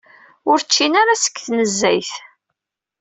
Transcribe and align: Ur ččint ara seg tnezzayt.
Ur 0.49 0.57
ččint 0.67 0.95
ara 1.01 1.21
seg 1.23 1.35
tnezzayt. 1.45 2.11